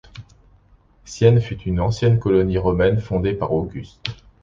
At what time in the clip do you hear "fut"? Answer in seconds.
1.39-1.59